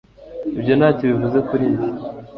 Ibyo 0.57 0.73
ntacyo 0.75 1.03
bivuze 1.11 1.39
kuri 1.49 1.65
njye 1.71 1.89